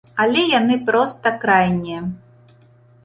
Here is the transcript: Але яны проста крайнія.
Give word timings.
Але 0.23 0.41
яны 0.59 0.77
проста 0.87 1.27
крайнія. 1.43 2.01